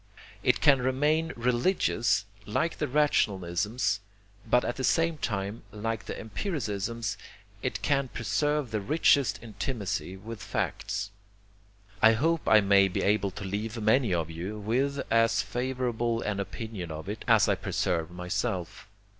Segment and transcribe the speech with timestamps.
[0.41, 3.99] It can remain religious like the rationalisms,
[4.49, 7.17] but at the same time, like the empiricisms,
[7.61, 11.11] it can preserve the richest intimacy with facts.
[12.01, 16.39] I hope I may be able to leave many of you with as favorable an
[16.39, 18.87] opinion of it as I preserve myself.